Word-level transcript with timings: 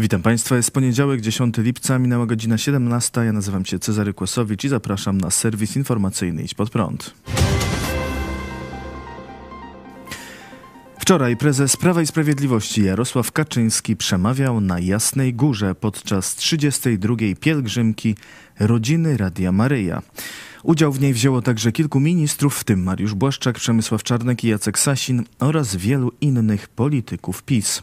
Witam 0.00 0.22
Państwa. 0.22 0.56
Jest 0.56 0.70
poniedziałek, 0.70 1.20
10 1.20 1.58
lipca, 1.58 1.98
minęła 1.98 2.26
godzina 2.26 2.58
17. 2.58 3.24
Ja 3.24 3.32
nazywam 3.32 3.64
się 3.64 3.78
Cezary 3.78 4.14
Kłosowicz 4.14 4.64
i 4.64 4.68
zapraszam 4.68 5.20
na 5.20 5.30
serwis 5.30 5.76
informacyjny 5.76 6.42
Idź 6.42 6.54
Pod 6.54 6.70
Prąd. 6.70 7.14
Wczoraj 11.00 11.36
prezes 11.36 11.76
Prawa 11.76 12.02
i 12.02 12.06
Sprawiedliwości 12.06 12.84
Jarosław 12.84 13.32
Kaczyński 13.32 13.96
przemawiał 13.96 14.60
na 14.60 14.80
Jasnej 14.80 15.34
Górze 15.34 15.74
podczas 15.74 16.34
32. 16.34 17.16
pielgrzymki 17.40 18.14
rodziny 18.60 19.16
Radia 19.16 19.52
Maryja. 19.52 20.02
Udział 20.62 20.92
w 20.92 21.00
niej 21.00 21.14
wzięło 21.14 21.42
także 21.42 21.72
kilku 21.72 22.00
ministrów, 22.00 22.58
w 22.58 22.64
tym 22.64 22.82
Mariusz 22.82 23.14
Błaszczak, 23.14 23.56
Przemysław 23.56 24.02
Czarnek 24.02 24.44
i 24.44 24.48
Jacek 24.48 24.78
Sasin 24.78 25.24
oraz 25.38 25.76
wielu 25.76 26.12
innych 26.20 26.68
polityków 26.68 27.42
PiS. 27.42 27.82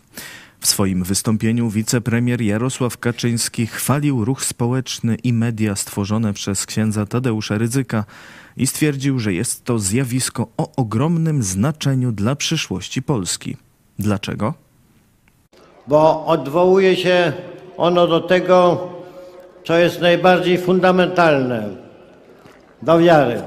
W 0.66 0.68
swoim 0.68 1.04
wystąpieniu 1.04 1.70
wicepremier 1.70 2.42
Jarosław 2.42 2.98
Kaczyński 2.98 3.68
chwalił 3.68 4.26
ruch 4.26 4.46
społeczny 4.46 5.16
i 5.24 5.34
media 5.34 5.76
stworzone 5.76 6.34
przez 6.34 6.66
księdza 6.66 7.06
Tadeusza 7.06 7.58
Rydzyka 7.58 8.06
i 8.58 8.68
stwierdził, 8.68 9.20
że 9.20 9.34
jest 9.34 9.64
to 9.64 9.80
zjawisko 9.80 10.48
o 10.58 10.72
ogromnym 10.76 11.44
znaczeniu 11.44 12.12
dla 12.12 12.36
przyszłości 12.36 13.02
Polski. 13.02 13.58
Dlaczego? 14.00 14.54
Bo 15.88 16.26
odwołuje 16.26 16.96
się 16.96 17.34
ono 17.78 18.08
do 18.08 18.20
tego, 18.20 18.90
co 19.66 19.78
jest 19.78 20.02
najbardziej 20.02 20.58
fundamentalne 20.58 21.70
do 22.82 23.00
wiary. 23.00 23.42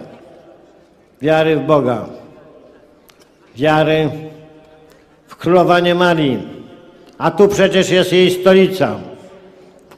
Wiary 1.22 1.56
w 1.56 1.66
Boga, 1.66 2.06
wiary 3.56 4.11
w 5.28 5.36
królowanie 5.36 5.94
Marii 5.94 6.58
a 7.19 7.30
tu 7.30 7.48
przecież 7.48 7.91
jest 7.91 8.12
jej 8.12 8.30
stolica. 8.30 8.97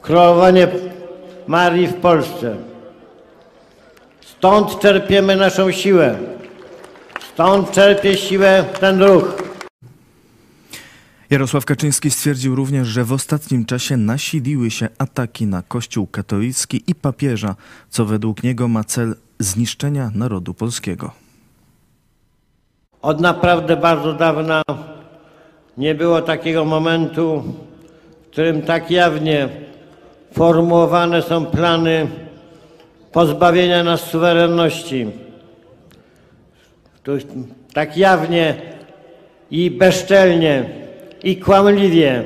Królowanie 0.01 0.67
Marii 1.47 1.87
w 1.87 1.93
Polsce. 1.93 2.57
Stąd 4.21 4.79
czerpiemy 4.79 5.35
naszą 5.35 5.71
siłę. 5.71 6.17
Stąd 7.33 7.71
czerpie 7.71 8.17
siłę 8.17 8.65
ten 8.79 9.03
ruch. 9.03 9.51
Jarosław 11.29 11.65
Kaczyński 11.65 12.11
stwierdził 12.11 12.55
również, 12.55 12.87
że 12.87 13.03
w 13.03 13.13
ostatnim 13.13 13.65
czasie 13.65 13.97
nasiliły 13.97 14.71
się 14.71 14.89
ataki 14.97 15.45
na 15.45 15.61
Kościół 15.61 16.07
katolicki 16.07 16.83
i 16.87 16.95
papieża, 16.95 17.55
co 17.89 18.05
według 18.05 18.43
niego 18.43 18.67
ma 18.67 18.83
cel 18.83 19.15
zniszczenia 19.39 20.11
narodu 20.15 20.53
polskiego. 20.53 21.11
Od 23.01 23.21
naprawdę 23.21 23.77
bardzo 23.77 24.13
dawna 24.13 24.61
nie 25.77 25.95
było 25.95 26.21
takiego 26.21 26.65
momentu, 26.65 27.43
w 28.23 28.31
którym 28.31 28.61
tak 28.61 28.91
jawnie 28.91 29.49
formułowane 30.33 31.21
są 31.21 31.45
plany 31.45 32.07
pozbawienia 33.11 33.83
nas 33.83 34.01
suwerenności. 34.01 35.07
Tak 37.73 37.97
jawnie 37.97 38.55
i 39.51 39.71
bezczelnie 39.71 40.65
i 41.23 41.37
kłamliwie 41.37 42.23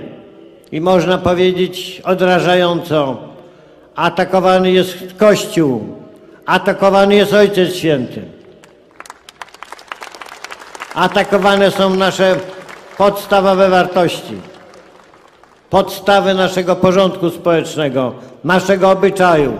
i 0.72 0.82
można 0.82 1.18
powiedzieć 1.18 2.02
odrażająco 2.06 3.18
atakowany 3.96 4.72
jest 4.72 4.98
Kościół, 5.18 5.98
atakowany 6.46 7.16
jest 7.16 7.34
Ojciec 7.34 7.76
Święty. 7.76 8.22
Atakowane 10.94 11.72
są 11.72 11.96
nasze 11.96 12.36
podstawowe 12.98 13.70
wartości, 13.70 14.38
podstawy 15.70 16.34
naszego 16.34 16.76
porządku 16.76 17.30
społecznego, 17.30 18.14
naszego 18.44 18.92
obyczaju. 18.92 19.54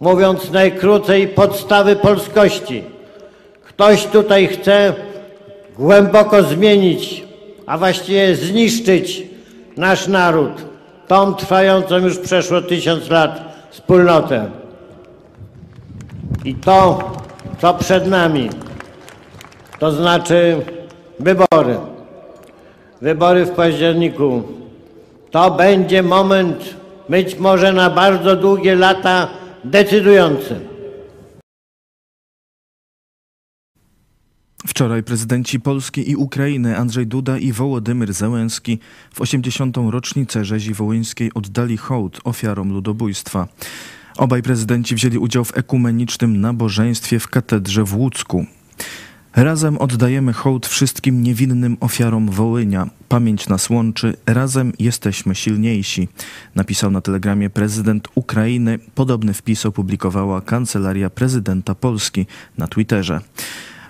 Mówiąc 0.00 0.50
najkrócej, 0.50 1.28
podstawy 1.28 1.96
polskości. 1.96 2.84
Ktoś 3.64 4.06
tutaj 4.06 4.46
chce 4.46 4.94
głęboko 5.78 6.42
zmienić, 6.42 7.24
a 7.66 7.78
właściwie 7.78 8.34
zniszczyć 8.34 9.22
nasz 9.76 10.08
naród, 10.08 10.52
tą 11.08 11.34
trwającą 11.34 11.96
już 11.96 12.18
przeszło 12.18 12.60
tysiąc 12.60 13.10
lat 13.10 13.40
wspólnotę. 13.70 14.50
I 16.44 16.54
to, 16.54 16.98
co 17.60 17.74
przed 17.74 18.06
nami, 18.06 18.50
to 19.78 19.92
znaczy 19.92 20.62
wybory. 21.20 21.76
Wybory 23.02 23.46
w 23.46 23.50
październiku. 23.50 24.42
To 25.30 25.50
będzie 25.50 26.02
moment 26.02 26.76
być 27.08 27.38
może 27.38 27.72
na 27.72 27.90
bardzo 27.90 28.36
długie 28.36 28.74
lata 28.74 29.28
decydujący. 29.64 30.60
Wczoraj 34.66 35.02
prezydenci 35.02 35.60
Polski 35.60 36.10
i 36.10 36.16
Ukrainy 36.16 36.76
Andrzej 36.76 37.06
Duda 37.06 37.38
i 37.38 37.52
Wołodymyr 37.52 38.12
Zełenski 38.12 38.78
w 39.14 39.20
80. 39.20 39.76
rocznicę 39.90 40.44
rzezi 40.44 40.74
wołyńskiej 40.74 41.30
oddali 41.34 41.76
hołd 41.76 42.20
ofiarom 42.24 42.72
ludobójstwa. 42.72 43.48
Obaj 44.16 44.42
prezydenci 44.42 44.94
wzięli 44.94 45.18
udział 45.18 45.44
w 45.44 45.56
ekumenicznym 45.56 46.40
nabożeństwie 46.40 47.18
w 47.18 47.28
katedrze 47.28 47.84
w 47.84 47.96
Łódzku. 47.96 48.46
Razem 49.36 49.78
oddajemy 49.78 50.32
hołd 50.32 50.66
wszystkim 50.66 51.22
niewinnym 51.22 51.76
ofiarom 51.80 52.30
Wołynia. 52.30 52.90
Pamięć 53.08 53.48
nas 53.48 53.70
łączy, 53.70 54.16
razem 54.26 54.72
jesteśmy 54.78 55.34
silniejsi, 55.34 56.08
napisał 56.54 56.90
na 56.90 57.00
telegramie 57.00 57.50
prezydent 57.50 58.08
Ukrainy. 58.14 58.78
Podobny 58.94 59.34
wpis 59.34 59.66
opublikowała 59.66 60.40
Kancelaria 60.40 61.10
Prezydenta 61.10 61.74
Polski 61.74 62.26
na 62.58 62.68
Twitterze. 62.68 63.20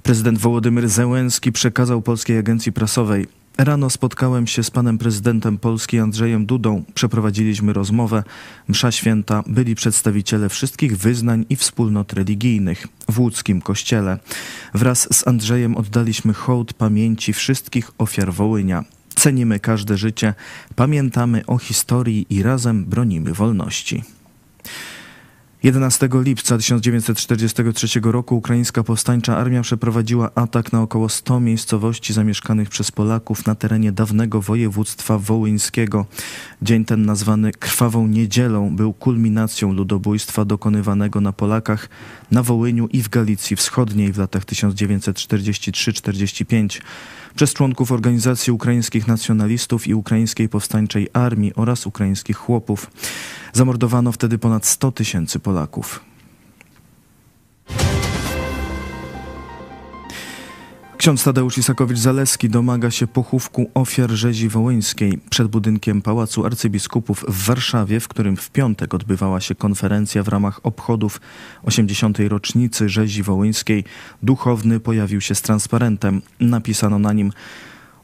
Prezydent 0.02 0.38
Wołodymyr 0.38 0.88
Zełenski 0.88 1.52
przekazał 1.52 2.02
Polskiej 2.02 2.38
Agencji 2.38 2.72
Prasowej 2.72 3.26
Rano 3.58 3.90
spotkałem 3.90 4.46
się 4.46 4.62
z 4.62 4.70
panem 4.70 4.98
prezydentem 4.98 5.58
Polski 5.58 5.98
Andrzejem 5.98 6.46
Dudą. 6.46 6.84
Przeprowadziliśmy 6.94 7.72
rozmowę. 7.72 8.24
Msza 8.68 8.92
święta 8.92 9.42
byli 9.46 9.74
przedstawiciele 9.74 10.48
wszystkich 10.48 10.98
wyznań 10.98 11.46
i 11.50 11.56
wspólnot 11.56 12.12
religijnych 12.12 12.86
w 13.08 13.20
łódzkim 13.20 13.60
kościele. 13.60 14.18
Wraz 14.74 15.08
z 15.12 15.28
Andrzejem 15.28 15.76
oddaliśmy 15.76 16.34
hołd 16.34 16.72
pamięci 16.72 17.32
wszystkich 17.32 17.90
ofiar 17.98 18.32
Wołynia. 18.32 18.84
Cenimy 19.14 19.60
każde 19.60 19.96
życie, 19.96 20.34
pamiętamy 20.76 21.46
o 21.46 21.58
historii 21.58 22.26
i 22.30 22.42
razem 22.42 22.84
bronimy 22.84 23.32
wolności. 23.32 24.02
11 25.62 26.08
lipca 26.12 26.58
1943 26.58 28.00
roku 28.02 28.36
ukraińska 28.36 28.84
powstańcza 28.84 29.36
armia 29.36 29.62
przeprowadziła 29.62 30.30
atak 30.34 30.72
na 30.72 30.82
około 30.82 31.08
100 31.08 31.40
miejscowości 31.40 32.12
zamieszkanych 32.12 32.68
przez 32.68 32.90
Polaków 32.90 33.46
na 33.46 33.54
terenie 33.54 33.92
dawnego 33.92 34.42
województwa 34.42 35.18
wołyńskiego. 35.18 36.06
Dzień 36.62 36.84
ten 36.84 37.06
nazwany 37.06 37.52
Krwawą 37.52 38.06
Niedzielą 38.06 38.76
był 38.76 38.92
kulminacją 38.92 39.72
ludobójstwa 39.72 40.44
dokonywanego 40.44 41.20
na 41.20 41.32
Polakach 41.32 41.88
na 42.30 42.42
Wołyniu 42.42 42.88
i 42.92 43.02
w 43.02 43.08
Galicji 43.08 43.56
Wschodniej 43.56 44.12
w 44.12 44.18
latach 44.18 44.44
1943-45 44.44 46.80
przez 47.36 47.54
członków 47.54 47.92
organizacji 47.92 48.52
ukraińskich 48.52 49.06
nacjonalistów 49.06 49.86
i 49.86 49.94
ukraińskiej 49.94 50.48
powstańczej 50.48 51.08
armii 51.12 51.54
oraz 51.54 51.86
ukraińskich 51.86 52.36
chłopów. 52.36 52.90
Zamordowano 53.52 54.12
wtedy 54.12 54.38
ponad 54.38 54.66
100 54.66 54.92
tysięcy 54.92 55.38
Polaków. 55.38 56.00
Ksiądz 60.98 61.24
Tadeusz 61.24 61.58
Isakowicz-Zaleski 61.58 62.48
domaga 62.48 62.90
się 62.90 63.06
pochówku 63.06 63.70
ofiar 63.74 64.10
rzezi 64.10 64.48
wołyńskiej 64.48 65.18
przed 65.30 65.48
budynkiem 65.48 66.02
Pałacu 66.02 66.46
Arcybiskupów 66.46 67.24
w 67.28 67.46
Warszawie, 67.46 68.00
w 68.00 68.08
którym 68.08 68.36
w 68.36 68.50
piątek 68.50 68.94
odbywała 68.94 69.40
się 69.40 69.54
konferencja 69.54 70.22
w 70.22 70.28
ramach 70.28 70.60
obchodów 70.62 71.20
80. 71.62 72.18
rocznicy 72.28 72.88
rzezi 72.88 73.22
wołyńskiej. 73.22 73.84
Duchowny 74.22 74.80
pojawił 74.80 75.20
się 75.20 75.34
z 75.34 75.42
transparentem. 75.42 76.22
Napisano 76.40 76.98
na 76.98 77.12
nim 77.12 77.32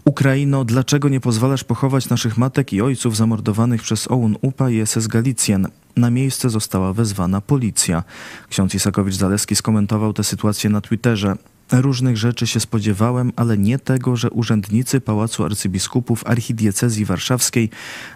Ukraino, 0.04 0.64
dlaczego 0.64 1.08
nie 1.08 1.20
pozwalasz 1.20 1.64
pochować 1.64 2.08
naszych 2.08 2.38
matek 2.38 2.72
i 2.72 2.80
ojców 2.80 3.16
zamordowanych 3.16 3.82
przez 3.82 4.10
OUN 4.10 4.36
UPA 4.42 4.70
i 4.70 4.86
SS 4.86 5.06
Galicjan? 5.06 5.68
Na 5.96 6.10
miejsce 6.10 6.50
została 6.50 6.92
wezwana 6.92 7.40
policja. 7.40 8.04
Ksiądz 8.48 8.74
Isakowicz-Zaleski 8.74 9.54
skomentował 9.54 10.12
tę 10.12 10.24
sytuację 10.24 10.70
na 10.70 10.80
Twitterze. 10.80 11.36
Różnych 11.72 12.16
rzeczy 12.16 12.46
się 12.46 12.60
spodziewałem, 12.60 13.32
ale 13.36 13.58
nie 13.58 13.78
tego, 13.78 14.16
że 14.16 14.30
urzędnicy 14.30 15.00
Pałacu 15.00 15.44
Arcybiskupów 15.44 16.26
Archidiecezji 16.26 17.04
Warszawskiej 17.04 17.70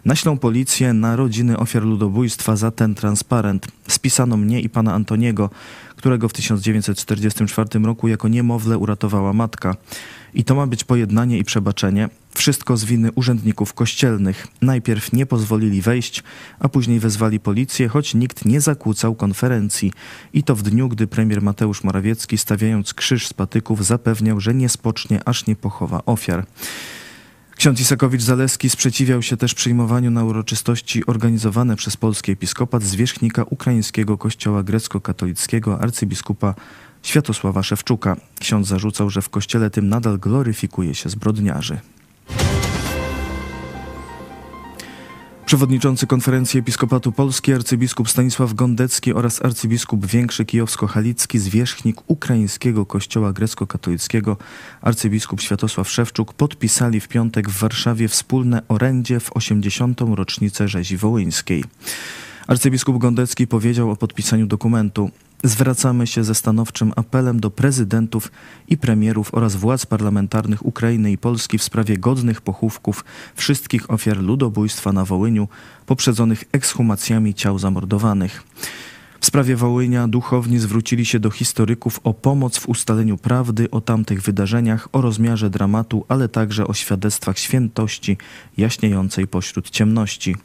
naślą 0.04 0.38
policję 0.38 0.92
na 0.92 1.16
rodziny 1.16 1.58
ofiar 1.58 1.82
ludobójstwa 1.82 2.56
za 2.56 2.70
ten 2.70 2.94
transparent. 2.94 3.66
Spisano 3.88 4.36
mnie 4.36 4.60
i 4.60 4.68
pana 4.68 4.94
Antoniego, 4.94 5.50
którego 5.98 6.28
w 6.28 6.32
1944 6.32 7.84
roku 7.84 8.08
jako 8.08 8.28
niemowlę 8.28 8.78
uratowała 8.78 9.32
matka. 9.32 9.76
I 10.34 10.44
to 10.44 10.54
ma 10.54 10.66
być 10.66 10.84
pojednanie 10.84 11.38
i 11.38 11.44
przebaczenie. 11.44 12.08
Wszystko 12.34 12.76
z 12.76 12.84
winy 12.84 13.12
urzędników 13.12 13.74
kościelnych. 13.74 14.46
Najpierw 14.62 15.12
nie 15.12 15.26
pozwolili 15.26 15.82
wejść, 15.82 16.22
a 16.58 16.68
później 16.68 17.00
wezwali 17.00 17.40
policję, 17.40 17.88
choć 17.88 18.14
nikt 18.14 18.44
nie 18.44 18.60
zakłócał 18.60 19.14
konferencji. 19.14 19.92
I 20.32 20.42
to 20.42 20.54
w 20.54 20.62
dniu, 20.62 20.88
gdy 20.88 21.06
premier 21.06 21.42
Mateusz 21.42 21.84
Morawiecki, 21.84 22.38
stawiając 22.38 22.94
krzyż 22.94 23.26
z 23.26 23.32
patyków, 23.32 23.84
zapewniał, 23.84 24.40
że 24.40 24.54
nie 24.54 24.68
spocznie, 24.68 25.20
aż 25.24 25.46
nie 25.46 25.56
pochowa 25.56 26.02
ofiar. 26.06 26.46
Ksiądz 27.58 27.80
Isakowicz-Zaleski 27.80 28.70
sprzeciwiał 28.70 29.22
się 29.22 29.36
też 29.36 29.54
przyjmowaniu 29.54 30.10
na 30.10 30.24
uroczystości 30.24 31.06
organizowane 31.06 31.76
przez 31.76 31.96
polski 31.96 32.32
episkopat 32.32 32.82
zwierzchnika 32.82 33.44
ukraińskiego 33.50 34.18
kościoła 34.18 34.62
grecko-katolickiego 34.62 35.80
arcybiskupa 35.80 36.54
Światosława 37.02 37.62
Szewczuka. 37.62 38.16
Ksiądz 38.40 38.68
zarzucał, 38.68 39.10
że 39.10 39.22
w 39.22 39.28
kościele 39.28 39.70
tym 39.70 39.88
nadal 39.88 40.18
gloryfikuje 40.18 40.94
się 40.94 41.08
zbrodniarzy. 41.08 41.78
Przewodniczący 45.48 46.06
Konferencji 46.06 46.60
Episkopatu 46.60 47.12
Polski 47.12 47.52
arcybiskup 47.52 48.10
Stanisław 48.10 48.54
Gondecki 48.54 49.12
oraz 49.12 49.44
arcybiskup 49.44 50.06
Większy 50.06 50.44
Kijowsko-Halicki 50.44 51.38
zwierzchnik 51.38 51.96
ukraińskiego 52.06 52.86
kościoła 52.86 53.32
grecko-katolickiego 53.32 54.36
arcybiskup 54.80 55.40
Światosław 55.40 55.90
Szewczuk 55.90 56.32
podpisali 56.32 57.00
w 57.00 57.08
piątek 57.08 57.50
w 57.50 57.58
Warszawie 57.58 58.08
wspólne 58.08 58.62
orędzie 58.68 59.20
w 59.20 59.36
80. 59.36 60.00
rocznicę 60.00 60.68
rzezi 60.68 60.96
wołyńskiej. 60.96 61.64
Arcybiskup 62.48 62.98
Gondecki 62.98 63.46
powiedział 63.46 63.90
o 63.90 63.96
podpisaniu 63.96 64.46
dokumentu. 64.46 65.10
Zwracamy 65.44 66.06
się 66.06 66.24
ze 66.24 66.34
stanowczym 66.34 66.92
apelem 66.96 67.40
do 67.40 67.50
prezydentów 67.50 68.32
i 68.68 68.76
premierów 68.76 69.34
oraz 69.34 69.56
władz 69.56 69.86
parlamentarnych 69.86 70.66
Ukrainy 70.66 71.12
i 71.12 71.18
Polski 71.18 71.58
w 71.58 71.62
sprawie 71.62 71.98
godnych 71.98 72.40
pochówków 72.40 73.04
wszystkich 73.34 73.90
ofiar 73.90 74.16
ludobójstwa 74.16 74.92
na 74.92 75.04
Wołyniu, 75.04 75.48
poprzedzonych 75.86 76.44
ekshumacjami 76.52 77.34
ciał 77.34 77.58
zamordowanych. 77.58 78.42
W 79.20 79.26
sprawie 79.26 79.56
Wołynia 79.56 80.08
duchowni 80.08 80.58
zwrócili 80.58 81.06
się 81.06 81.20
do 81.20 81.30
historyków 81.30 82.00
o 82.04 82.14
pomoc 82.14 82.58
w 82.58 82.68
ustaleniu 82.68 83.16
prawdy 83.16 83.70
o 83.70 83.80
tamtych 83.80 84.22
wydarzeniach, 84.22 84.88
o 84.92 85.00
rozmiarze 85.00 85.50
dramatu, 85.50 86.04
ale 86.08 86.28
także 86.28 86.66
o 86.66 86.74
świadectwach 86.74 87.38
świętości 87.38 88.16
jaśniejącej 88.56 89.26
pośród 89.26 89.70
ciemności. 89.70 90.36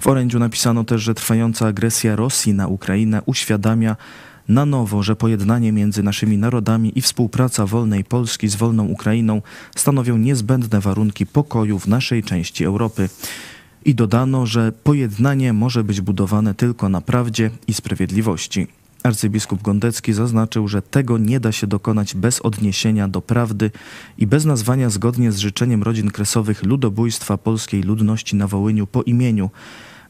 W 0.00 0.06
orędziu 0.06 0.38
napisano 0.38 0.84
też, 0.84 1.02
że 1.02 1.14
trwająca 1.14 1.66
agresja 1.66 2.16
Rosji 2.16 2.54
na 2.54 2.68
Ukrainę 2.68 3.22
uświadamia, 3.26 3.96
na 4.48 4.66
nowo, 4.66 5.02
że 5.02 5.16
pojednanie 5.16 5.72
między 5.72 6.02
naszymi 6.02 6.38
narodami 6.38 6.98
i 6.98 7.02
współpraca 7.02 7.66
wolnej 7.66 8.04
Polski 8.04 8.48
z 8.48 8.54
wolną 8.56 8.86
Ukrainą 8.86 9.42
stanowią 9.76 10.16
niezbędne 10.16 10.80
warunki 10.80 11.26
pokoju 11.26 11.78
w 11.78 11.86
naszej 11.86 12.22
części 12.22 12.64
Europy. 12.64 13.08
I 13.84 13.94
dodano, 13.94 14.46
że 14.46 14.72
pojednanie 14.72 15.52
może 15.52 15.84
być 15.84 16.00
budowane 16.00 16.54
tylko 16.54 16.88
na 16.88 17.00
prawdzie 17.00 17.50
i 17.66 17.74
sprawiedliwości. 17.74 18.66
Arcybiskup 19.02 19.62
Gondecki 19.62 20.12
zaznaczył, 20.12 20.68
że 20.68 20.82
tego 20.82 21.18
nie 21.18 21.40
da 21.40 21.52
się 21.52 21.66
dokonać 21.66 22.14
bez 22.14 22.40
odniesienia 22.40 23.08
do 23.08 23.22
prawdy 23.22 23.70
i 24.18 24.26
bez 24.26 24.44
nazwania 24.44 24.90
zgodnie 24.90 25.32
z 25.32 25.38
życzeniem 25.38 25.82
rodzin 25.82 26.10
kresowych 26.10 26.62
ludobójstwa 26.62 27.38
polskiej 27.38 27.82
ludności 27.82 28.36
na 28.36 28.48
Wołyniu 28.48 28.86
po 28.86 29.02
imieniu, 29.02 29.50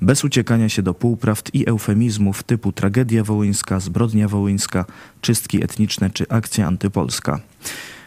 bez 0.01 0.25
uciekania 0.25 0.69
się 0.69 0.83
do 0.83 0.95
półprawd 0.95 1.55
i 1.55 1.69
eufemizmów 1.69 2.43
typu 2.43 2.73
tragedia 2.73 3.25
wołyńska, 3.25 3.81
zbrodnia 3.81 4.29
wołyńska, 4.29 4.85
czystki 5.21 5.65
etniczne 5.65 6.11
czy 6.11 6.29
akcja 6.29 6.67
antypolska. 6.67 7.41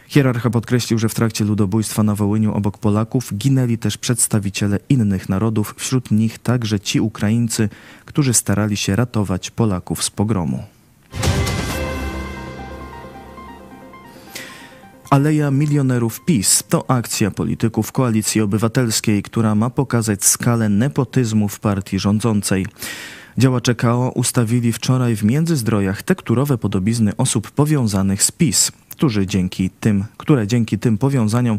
Hierarcha 0.08 0.50
podkreślił, 0.50 0.98
że 0.98 1.08
w 1.08 1.14
trakcie 1.14 1.44
ludobójstwa 1.44 2.02
na 2.02 2.14
Wołyniu 2.14 2.54
obok 2.54 2.78
Polaków 2.78 3.34
ginęli 3.34 3.78
też 3.78 3.98
przedstawiciele 3.98 4.78
innych 4.88 5.28
narodów, 5.28 5.74
wśród 5.78 6.10
nich 6.10 6.38
także 6.38 6.80
ci 6.80 7.00
Ukraińcy, 7.00 7.68
którzy 8.04 8.34
starali 8.34 8.76
się 8.76 8.96
ratować 8.96 9.50
Polaków 9.50 10.04
z 10.04 10.10
pogromu. 10.10 10.62
Aleja 15.10 15.50
Milionerów 15.50 16.24
PiS 16.24 16.62
to 16.68 16.90
akcja 16.90 17.30
polityków 17.30 17.92
Koalicji 17.92 18.40
Obywatelskiej, 18.40 19.22
która 19.22 19.54
ma 19.54 19.70
pokazać 19.70 20.24
skalę 20.24 20.68
nepotyzmu 20.68 21.48
w 21.48 21.60
partii 21.60 21.98
rządzącej. 21.98 22.66
Działacze 23.38 23.74
KO 23.74 24.12
ustawili 24.14 24.72
wczoraj 24.72 25.16
w 25.16 25.24
Międzyzdrojach 25.24 26.02
tekturowe 26.02 26.58
podobizny 26.58 27.16
osób 27.16 27.50
powiązanych 27.50 28.22
z 28.22 28.30
PiS 28.30 28.72
którzy 28.98 29.26
dzięki 29.26 29.70
tym, 29.70 30.04
które 30.16 30.46
dzięki 30.46 30.78
tym 30.78 30.98
powiązaniom 30.98 31.58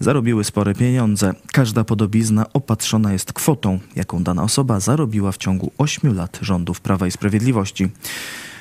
zarobiły 0.00 0.44
spore 0.44 0.74
pieniądze. 0.74 1.34
Każda 1.52 1.84
podobizna 1.84 2.52
opatrzona 2.52 3.12
jest 3.12 3.32
kwotą, 3.32 3.78
jaką 3.96 4.22
dana 4.22 4.42
osoba 4.42 4.80
zarobiła 4.80 5.32
w 5.32 5.36
ciągu 5.36 5.72
8 5.78 6.14
lat 6.14 6.38
rządów 6.42 6.80
Prawa 6.80 7.06
i 7.06 7.10
Sprawiedliwości. 7.10 7.88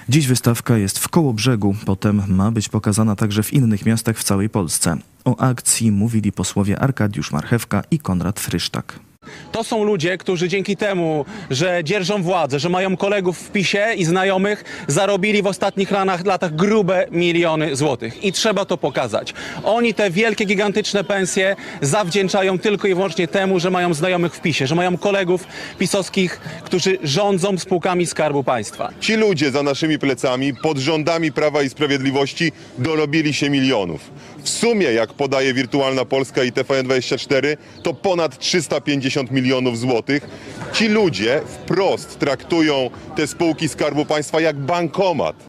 Dziś 0.09 0.27
wystawka 0.27 0.77
jest 0.77 0.99
w 0.99 1.09
Kołobrzegu, 1.09 1.75
potem 1.85 2.23
ma 2.27 2.51
być 2.51 2.69
pokazana 2.69 3.15
także 3.15 3.43
w 3.43 3.53
innych 3.53 3.85
miastach 3.85 4.17
w 4.17 4.23
całej 4.23 4.49
Polsce. 4.49 4.97
O 5.25 5.37
akcji 5.39 5.91
mówili 5.91 6.31
posłowie 6.31 6.79
Arkadiusz 6.79 7.31
Marchewka 7.31 7.83
i 7.91 7.99
Konrad 7.99 8.39
Frysztak. 8.39 9.06
To 9.51 9.63
są 9.63 9.83
ludzie, 9.83 10.17
którzy 10.17 10.47
dzięki 10.47 10.77
temu, 10.77 11.25
że 11.49 11.83
dzierżą 11.83 12.23
władzę, 12.23 12.59
że 12.59 12.69
mają 12.69 12.97
kolegów 12.97 13.39
w 13.39 13.51
PiSie 13.51 13.93
i 13.95 14.05
znajomych, 14.05 14.63
zarobili 14.87 15.41
w 15.41 15.47
ostatnich 15.47 15.91
latach 16.25 16.55
grube 16.55 17.07
miliony 17.11 17.75
złotych. 17.75 18.23
I 18.23 18.31
trzeba 18.31 18.65
to 18.65 18.77
pokazać. 18.77 19.33
Oni 19.63 19.93
te 19.93 20.11
wielkie, 20.11 20.45
gigantyczne 20.45 21.03
pensje 21.03 21.55
zawdzięczają 21.81 22.59
tylko 22.59 22.87
i 22.87 22.95
wyłącznie 22.95 23.27
temu, 23.27 23.59
że 23.59 23.69
mają 23.69 23.93
znajomych 23.93 24.35
w 24.35 24.41
PiSie, 24.41 24.67
że 24.67 24.75
mają 24.75 24.97
kolegów 24.97 25.47
pisowskich, 25.79 26.39
którzy 26.63 26.97
rządzą 27.03 27.57
spółkami 27.57 28.05
Skarbu 28.05 28.43
Państwa. 28.43 28.91
Ci 28.99 29.15
ludzie 29.15 29.51
za 29.51 29.63
naszymi 29.63 29.99
plecami, 29.99 30.53
pod 30.53 30.77
rządami 30.77 31.31
Prawa 31.31 31.61
i 31.61 31.69
Sprawiedliwości, 31.69 32.51
dorobili 32.77 33.33
się 33.33 33.49
milionów. 33.49 34.01
W 34.43 34.49
sumie, 34.49 34.85
jak 34.85 35.13
podaje 35.13 35.53
Wirtualna 35.53 36.05
Polska 36.05 36.43
i 36.43 36.51
TVN24, 36.51 37.57
to 37.83 37.93
ponad 37.93 38.39
350 38.39 39.16
milionów 39.23 39.79
złotych. 39.79 40.27
Ci 40.73 40.87
ludzie 40.87 41.41
wprost 41.45 42.19
traktują 42.19 42.89
te 43.15 43.27
spółki 43.27 43.69
Skarbu 43.69 44.05
Państwa 44.05 44.41
jak 44.41 44.57
bankomat. 44.57 45.45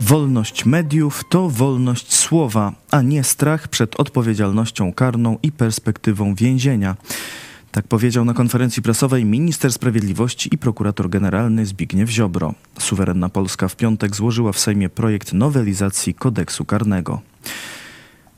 Wolność 0.00 0.64
mediów 0.64 1.22
to 1.30 1.48
wolność 1.48 2.14
słowa, 2.14 2.72
a 2.90 3.02
nie 3.02 3.24
strach 3.24 3.68
przed 3.68 4.00
odpowiedzialnością 4.00 4.92
karną 4.92 5.38
i 5.42 5.52
perspektywą 5.52 6.34
więzienia. 6.34 6.96
Tak 7.72 7.86
powiedział 7.88 8.24
na 8.24 8.34
konferencji 8.34 8.82
prasowej 8.82 9.24
minister 9.24 9.72
sprawiedliwości 9.72 10.54
i 10.54 10.58
prokurator 10.58 11.08
generalny 11.08 11.66
Zbigniew 11.66 12.10
Ziobro. 12.10 12.54
Suwerenna 12.78 13.28
Polska 13.28 13.68
w 13.68 13.76
piątek 13.76 14.16
złożyła 14.16 14.52
w 14.52 14.58
Sejmie 14.58 14.88
projekt 14.88 15.32
nowelizacji 15.32 16.14
kodeksu 16.14 16.64
karnego. 16.64 17.20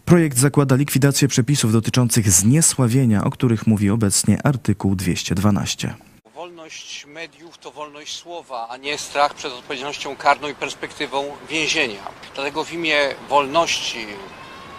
Projekt 0.08 0.38
zakłada 0.38 0.76
likwidację 0.76 1.28
przepisów 1.28 1.72
dotyczących 1.72 2.30
zniesławienia, 2.30 3.24
o 3.24 3.30
których 3.30 3.66
mówi 3.66 3.90
obecnie 3.90 4.46
artykuł 4.46 4.94
212. 4.94 5.94
Wolność 6.34 7.06
mediów 7.06 7.58
to 7.58 7.70
wolność 7.70 8.16
słowa, 8.16 8.68
a 8.70 8.76
nie 8.76 8.98
strach 8.98 9.34
przed 9.34 9.52
odpowiedzialnością 9.52 10.16
karną 10.16 10.48
i 10.48 10.54
perspektywą 10.54 11.24
więzienia. 11.50 12.00
Dlatego 12.34 12.64
w 12.64 12.72
imię 12.72 12.98
wolności, 13.28 14.06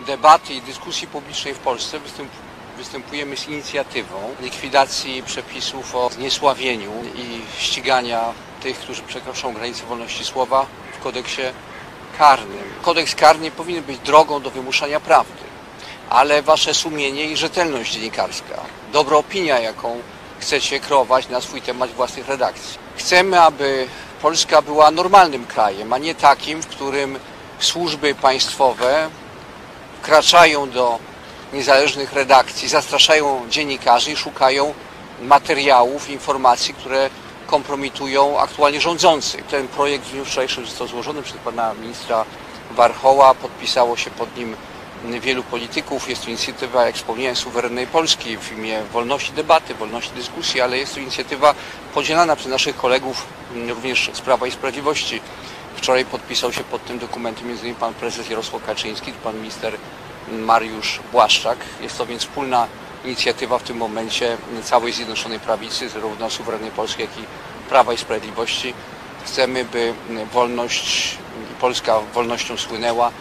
debaty 0.08 0.54
i 0.54 0.62
dyskusji 0.62 1.08
publicznej 1.08 1.54
w 1.54 1.60
Polsce 1.60 2.00
występuje 2.00 2.50
występujemy 2.78 3.38
z 3.38 3.48
inicjatywą 3.48 4.16
likwidacji 4.42 5.24
przepisów 5.24 5.96
o 5.96 6.10
zniesławieniu 6.10 6.92
i 7.16 7.42
ścigania 7.62 8.22
tych, 8.64 8.78
którzy 8.78 9.02
przekroczą 9.02 9.54
granice 9.54 9.86
wolności 9.86 10.26
słowa 10.26 10.66
w 11.00 11.04
kodeksie 11.04 11.42
karnym. 12.20 12.64
Kodeks 12.82 13.16
karny 13.16 13.52
powinien 13.52 13.84
być 13.84 14.00
drogą 14.00 14.42
do 14.42 14.52
wymuszania 14.52 15.00
prawdy, 15.00 15.44
ale 16.10 16.42
wasze 16.42 16.74
sumienie 16.74 17.26
i 17.26 17.38
rzetelność 17.38 17.94
dziennikarska, 17.94 18.62
dobra 18.94 19.18
opinia, 19.18 19.60
jaką 19.60 20.02
chcecie 20.40 20.80
kreować 20.80 21.30
na 21.30 21.42
swój 21.42 21.62
temat 21.62 21.90
własnych 21.92 22.28
redakcji. 22.28 22.78
Chcemy, 22.98 23.42
aby 23.42 23.88
Polska 24.22 24.62
była 24.62 24.92
normalnym 24.92 25.46
krajem, 25.46 25.94
a 25.94 25.98
nie 25.98 26.16
takim, 26.16 26.62
w 26.62 26.68
którym 26.68 27.20
służby 27.60 28.16
państwowe 28.16 29.10
wkraczają 30.02 30.70
do 30.70 31.00
niezależnych 31.54 32.14
redakcji, 32.14 32.70
zastraszają 32.70 33.46
dziennikarzy 33.50 34.12
i 34.12 34.16
szukają 34.16 34.74
materiałów, 35.22 36.10
informacji, 36.10 36.74
które 36.74 37.10
kompromitują 37.50 38.40
aktualnie 38.40 38.82
rządzących. 38.82 39.46
Ten 39.46 39.68
projekt 39.68 40.06
w 40.06 40.12
dniu 40.12 40.26
wczorajszym 40.26 40.66
został 40.66 40.88
złożony 40.88 41.24
przez 41.24 41.38
pana 41.38 41.74
ministra 41.74 42.26
Warchoła, 42.72 43.34
podpisało 43.34 43.98
się 43.98 44.12
pod 44.12 44.38
nim 44.38 44.56
wielu 45.22 45.44
polityków. 45.44 46.10
Jest 46.10 46.22
to 46.24 46.30
inicjatywa, 46.30 46.86
jak 46.86 46.96
wspomniałem, 46.96 47.36
suwerennej 47.36 47.88
Polski 47.88 48.38
w 48.38 48.52
imię 48.52 48.82
wolności 48.94 49.32
debaty, 49.32 49.76
wolności 49.76 50.12
dyskusji, 50.16 50.62
ale 50.62 50.78
jest 50.78 50.94
to 50.94 51.00
inicjatywa 51.00 51.56
podzielana 51.94 52.36
przez 52.36 52.52
naszych 52.52 52.76
kolegów 52.76 53.26
również 53.70 54.10
z 54.14 54.22
Prawa 54.22 54.48
i 54.48 54.52
Sprawiedliwości. 54.52 55.22
Wczoraj 55.76 56.06
podpisał 56.06 56.54
się 56.54 56.64
pod 56.64 56.86
tym 56.86 57.00
dokumentem 57.00 57.50
m.in. 57.50 57.76
pan 57.76 57.94
prezes 57.94 58.30
Jarosław 58.30 58.66
Kaczyński, 58.66 59.12
pan 59.12 59.38
minister 59.38 59.74
Mariusz 60.32 61.00
Błaszczak. 61.12 61.58
Jest 61.82 61.98
to 61.98 62.06
więc 62.06 62.22
wspólna 62.22 62.68
inicjatywa 63.06 63.60
w 63.60 63.64
tym 63.64 63.78
momencie 63.78 64.38
całej 64.64 64.94
Zjednoczonej 64.94 65.40
Prawicy, 65.40 65.90
zarówno 65.90 66.30
suwerennej 66.30 66.72
Polski, 66.72 67.02
jak 67.02 67.18
i 67.18 67.24
Prawa 67.70 67.94
i 67.94 67.98
Sprawiedliwości. 67.98 68.74
Chcemy, 69.26 69.66
by 69.66 69.94
wolność, 70.34 71.18
Polska 71.62 72.00
wolnością 72.14 72.58
słynęła 72.58 73.12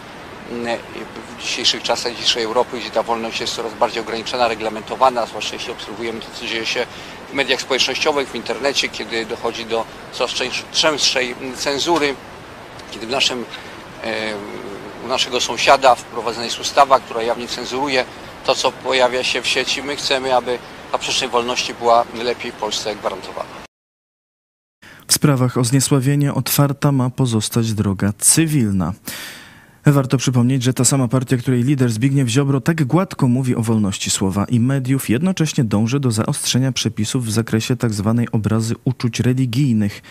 w 1.37 1.41
dzisiejszych 1.41 1.83
czasach 1.83 2.11
dzisiejszej 2.11 2.43
Europy, 2.43 2.79
gdzie 2.79 2.91
ta 2.91 3.03
wolność 3.03 3.39
jest 3.41 3.55
coraz 3.55 3.73
bardziej 3.73 4.01
ograniczona, 4.01 4.47
reglamentowana, 4.47 5.25
zwłaszcza 5.25 5.55
jeśli 5.55 5.71
obserwujemy 5.71 6.21
to, 6.21 6.27
co 6.39 6.45
dzieje 6.45 6.65
się 6.65 6.85
w 7.29 7.33
mediach 7.33 7.61
społecznościowych, 7.61 8.29
w 8.29 8.35
internecie, 8.35 8.89
kiedy 8.89 9.25
dochodzi 9.25 9.65
do 9.65 9.85
coraz 10.11 10.31
częstszej 10.71 11.35
cenzury, 11.57 12.15
kiedy 12.91 13.07
w 13.07 13.09
naszym, 13.09 13.45
u 15.05 15.07
naszego 15.07 15.41
sąsiada 15.41 15.95
wprowadzona 15.95 16.45
jest 16.45 16.59
ustawa, 16.59 16.99
która 16.99 17.23
jawnie 17.23 17.47
cenzuruje 17.47 18.05
to, 18.45 18.55
co 18.55 18.71
pojawia 18.71 19.23
się 19.23 19.41
w 19.41 19.47
sieci. 19.47 19.83
My 19.83 19.95
chcemy, 19.95 20.35
aby 20.35 20.59
ta 20.91 20.97
przestrzeń 20.97 21.29
wolności 21.29 21.73
była 21.73 22.05
lepiej 22.23 22.51
w 22.51 22.55
Polsce 22.55 22.95
gwarantowana. 22.95 23.49
W 25.07 25.13
sprawach 25.13 25.57
o 25.57 25.63
zniesławienie 25.63 26.33
otwarta 26.33 26.91
ma 26.91 27.09
pozostać 27.09 27.73
droga 27.73 28.13
cywilna. 28.17 28.93
Warto 29.85 30.17
przypomnieć, 30.17 30.63
że 30.63 30.73
ta 30.73 30.85
sama 30.85 31.07
partia, 31.07 31.37
której 31.37 31.63
lider 31.63 31.91
Zbigniew 31.91 32.29
Ziobro 32.29 32.61
tak 32.61 32.85
gładko 32.85 33.27
mówi 33.27 33.55
o 33.55 33.61
wolności 33.61 34.09
słowa 34.09 34.45
i 34.45 34.59
mediów, 34.59 35.09
jednocześnie 35.09 35.63
dąży 35.63 35.99
do 35.99 36.11
zaostrzenia 36.11 36.71
przepisów 36.71 37.25
w 37.25 37.31
zakresie 37.31 37.77
tzw. 37.77 38.13
Tak 38.17 38.35
obrazy 38.35 38.75
uczuć 38.83 39.19
religijnych, 39.19 40.01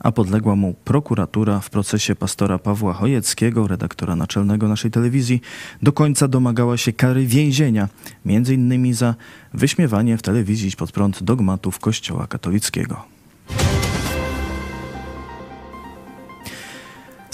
a 0.00 0.12
podległa 0.12 0.56
mu 0.56 0.74
prokuratura 0.84 1.60
w 1.60 1.70
procesie 1.70 2.14
pastora 2.14 2.58
Pawła 2.58 2.92
Chojeckiego, 2.92 3.66
redaktora 3.66 4.16
naczelnego 4.16 4.68
naszej 4.68 4.90
telewizji, 4.90 5.40
do 5.82 5.92
końca 5.92 6.28
domagała 6.28 6.76
się 6.76 6.92
kary 6.92 7.26
więzienia, 7.26 7.88
między 8.24 8.54
innymi 8.54 8.94
za 8.94 9.14
wyśmiewanie 9.54 10.18
w 10.18 10.22
telewizji 10.22 10.72
pod 10.78 10.92
prąd 10.92 11.22
dogmatów 11.22 11.78
Kościoła 11.78 12.26
katolickiego. 12.26 13.13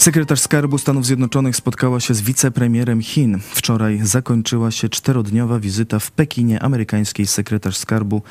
Sekretarz 0.01 0.39
Skarbu 0.39 0.77
Stanów 0.77 1.05
Zjednoczonych 1.05 1.55
spotkała 1.55 1.99
się 1.99 2.13
z 2.13 2.21
wicepremierem 2.21 3.01
Chin. 3.01 3.39
Wczoraj 3.39 3.99
zakończyła 4.03 4.71
się 4.71 4.89
czterodniowa 4.89 5.59
wizyta 5.59 5.99
w 5.99 6.11
Pekinie 6.11 6.63
amerykańskiej 6.63 7.27
sekretarz 7.27 7.77
Skarbu 7.77 8.21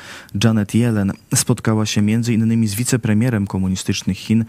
Janet 0.43 0.75
Yellen. 0.75 1.11
Spotkała 1.35 1.85
się 1.85 2.01
m.in. 2.01 2.67
z 2.67 2.75
wicepremierem 2.75 3.47
komunistycznych 3.47 4.17
Chin 4.17 4.45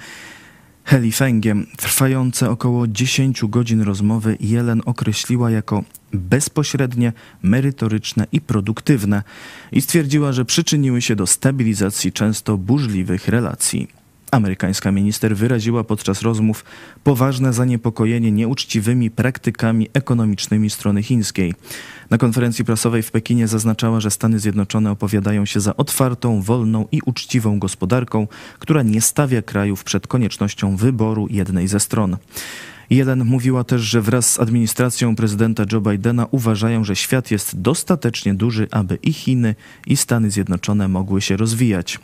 Heli 0.84 1.12
Fengiem. 1.12 1.66
Trwające 1.76 2.50
około 2.50 2.86
10 2.86 3.44
godzin 3.44 3.82
rozmowy 3.82 4.36
Yellen 4.40 4.82
określiła 4.84 5.50
jako 5.50 5.84
bezpośrednie, 6.12 7.12
merytoryczne 7.42 8.26
i 8.32 8.40
produktywne 8.40 9.22
i 9.72 9.80
stwierdziła, 9.82 10.32
że 10.32 10.44
przyczyniły 10.44 11.02
się 11.02 11.16
do 11.16 11.26
stabilizacji 11.26 12.12
często 12.12 12.58
burzliwych 12.58 13.28
relacji. 13.28 14.01
Amerykańska 14.32 14.92
minister 14.92 15.36
wyraziła 15.36 15.84
podczas 15.84 16.22
rozmów 16.22 16.64
poważne 17.04 17.52
zaniepokojenie 17.52 18.32
nieuczciwymi 18.32 19.10
praktykami 19.10 19.88
ekonomicznymi 19.92 20.70
strony 20.70 21.02
chińskiej. 21.02 21.54
Na 22.10 22.18
konferencji 22.18 22.64
prasowej 22.64 23.02
w 23.02 23.10
Pekinie 23.10 23.48
zaznaczała, 23.48 24.00
że 24.00 24.10
Stany 24.10 24.38
Zjednoczone 24.38 24.90
opowiadają 24.90 25.46
się 25.46 25.60
za 25.60 25.76
otwartą, 25.76 26.42
wolną 26.42 26.86
i 26.92 27.00
uczciwą 27.06 27.58
gospodarką, 27.58 28.28
która 28.58 28.82
nie 28.82 29.00
stawia 29.00 29.42
krajów 29.42 29.84
przed 29.84 30.06
koniecznością 30.06 30.76
wyboru 30.76 31.26
jednej 31.30 31.68
ze 31.68 31.80
stron. 31.80 32.16
Jeden 32.90 33.24
mówiła 33.24 33.64
też, 33.64 33.82
że 33.82 34.02
wraz 34.02 34.30
z 34.30 34.40
administracją 34.40 35.16
prezydenta 35.16 35.64
Joe 35.72 35.80
Bidena 35.80 36.26
uważają, 36.30 36.84
że 36.84 36.96
świat 36.96 37.30
jest 37.30 37.60
dostatecznie 37.60 38.34
duży, 38.34 38.68
aby 38.70 38.98
i 39.02 39.12
Chiny, 39.12 39.54
i 39.86 39.96
Stany 39.96 40.30
Zjednoczone 40.30 40.88
mogły 40.88 41.20
się 41.20 41.36
rozwijać. 41.36 41.98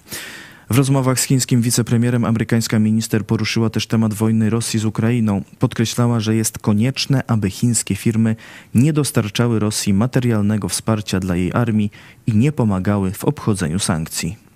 W 0.71 0.77
rozmowach 0.77 1.21
z 1.21 1.25
chińskim 1.25 1.63
wicepremierem 1.63 2.25
amerykańska 2.25 2.79
minister 2.79 3.27
poruszyła 3.27 3.71
też 3.71 3.87
temat 3.87 4.15
wojny 4.15 4.51
Rosji 4.51 4.81
z 4.81 4.85
Ukrainą. 4.85 5.43
Podkreślała, 5.59 6.21
że 6.21 6.37
jest 6.37 6.59
konieczne, 6.59 7.23
aby 7.27 7.51
chińskie 7.51 7.95
firmy 7.95 8.37
nie 8.75 8.93
dostarczały 8.93 9.59
Rosji 9.59 9.95
materialnego 9.95 10.69
wsparcia 10.69 11.21
dla 11.21 11.37
jej 11.37 11.53
armii 11.53 11.91
i 12.27 12.33
nie 12.37 12.53
pomagały 12.53 13.13
w 13.13 13.25
obchodzeniu 13.25 13.79
sankcji. 13.79 14.48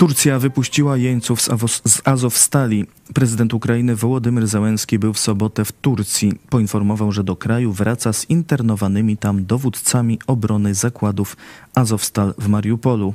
Turcja 0.00 0.38
wypuściła 0.38 0.96
jeńców 0.96 1.42
z 1.86 2.02
Azowstali. 2.04 2.86
Prezydent 3.14 3.54
Ukrainy 3.54 3.96
Wołodymyr 3.96 4.46
Załęski 4.46 4.98
był 4.98 5.12
w 5.12 5.18
sobotę 5.18 5.64
w 5.64 5.72
Turcji. 5.72 6.32
Poinformował, 6.48 7.12
że 7.12 7.24
do 7.24 7.36
kraju 7.36 7.72
wraca 7.72 8.12
z 8.12 8.30
internowanymi 8.30 9.16
tam 9.16 9.44
dowódcami 9.44 10.18
obrony 10.26 10.74
zakładów 10.74 11.36
Azowstal 11.74 12.34
w 12.38 12.48
Mariupolu. 12.48 13.14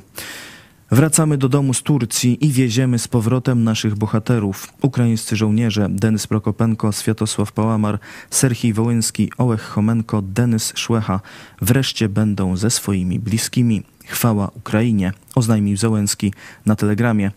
Wracamy 0.90 1.38
do 1.38 1.48
domu 1.48 1.74
z 1.74 1.82
Turcji 1.82 2.46
i 2.46 2.48
wieziemy 2.48 2.98
z 2.98 3.08
powrotem 3.08 3.64
naszych 3.64 3.94
bohaterów. 3.94 4.72
Ukraińscy 4.82 5.36
żołnierze 5.36 5.88
Denys 5.90 6.26
Prokopenko, 6.26 6.92
Światosław 6.92 7.52
Pałamar, 7.52 7.98
Serhii 8.30 8.72
Wołyński, 8.72 9.30
Ołech 9.38 9.62
Chomenko, 9.62 10.22
Denys 10.22 10.72
Szłecha 10.76 11.20
wreszcie 11.62 12.08
będą 12.08 12.56
ze 12.56 12.70
swoimi 12.70 13.18
bliskimi. 13.18 13.82
Chwała 14.04 14.50
Ukrainie, 14.54 15.12
oznajmił 15.34 15.76
Załęski 15.76 16.32
na 16.66 16.76
telegramie. 16.76 17.30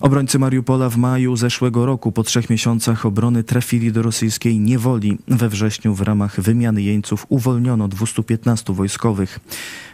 Obrońcy 0.00 0.38
Mariupola 0.38 0.88
w 0.88 0.96
maju 0.96 1.36
zeszłego 1.36 1.86
roku 1.86 2.12
po 2.12 2.22
trzech 2.22 2.50
miesiącach 2.50 3.06
obrony 3.06 3.44
trafili 3.44 3.92
do 3.92 4.02
rosyjskiej 4.02 4.58
niewoli. 4.58 5.18
We 5.28 5.48
wrześniu 5.48 5.94
w 5.94 6.00
ramach 6.00 6.40
wymiany 6.40 6.82
jeńców 6.82 7.26
uwolniono 7.28 7.88
215 7.88 8.72
wojskowych. 8.72 9.40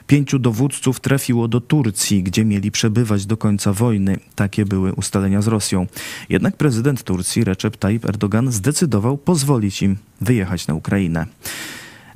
Pięciu 0.07 0.39
dowódców 0.39 1.01
trafiło 1.01 1.49
do 1.49 1.61
Turcji, 1.61 2.23
gdzie 2.23 2.45
mieli 2.45 2.71
przebywać 2.71 3.27
do 3.27 3.37
końca 3.37 3.73
wojny. 3.73 4.19
Takie 4.35 4.65
były 4.65 4.93
ustalenia 4.93 5.43
z 5.43 5.47
Rosją. 5.47 5.87
Jednak 6.29 6.57
prezydent 6.57 7.03
Turcji 7.03 7.45
Recep 7.45 7.77
Tayyip 7.77 8.05
Erdogan 8.05 8.53
zdecydował 8.53 9.19
pozwolić 9.19 9.83
im 9.83 9.97
wyjechać 10.21 10.67
na 10.67 10.75
Ukrainę. 10.75 11.27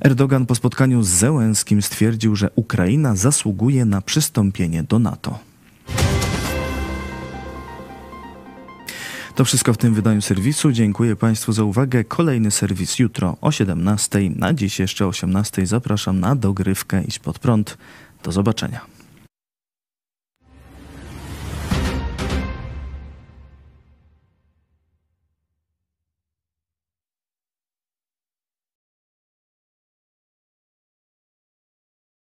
Erdogan 0.01 0.45
po 0.45 0.55
spotkaniu 0.55 1.03
z 1.03 1.07
Zełenskim 1.07 1.81
stwierdził, 1.81 2.35
że 2.35 2.49
Ukraina 2.55 3.15
zasługuje 3.15 3.85
na 3.85 4.01
przystąpienie 4.01 4.83
do 4.83 4.99
NATO. 4.99 5.48
To 9.39 9.45
wszystko 9.45 9.73
w 9.73 9.77
tym 9.77 9.93
wydaniu 9.93 10.21
serwisu. 10.21 10.71
Dziękuję 10.71 11.15
Państwu 11.15 11.53
za 11.53 11.63
uwagę. 11.63 12.03
Kolejny 12.03 12.51
serwis 12.51 12.99
jutro 12.99 13.37
o 13.41 13.51
17. 13.51 14.19
Na 14.35 14.53
dziś 14.53 14.79
jeszcze 14.79 15.05
o 15.05 15.07
18. 15.07 15.65
Zapraszam 15.65 16.19
na 16.19 16.35
dogrywkę 16.35 17.03
Iść 17.03 17.19
pod 17.19 17.39
prąd. 17.39 17.77
Do 18.23 18.31
zobaczenia. 18.31 18.98